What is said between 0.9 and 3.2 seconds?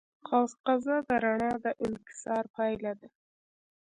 د رڼا د انکسار پایله ده.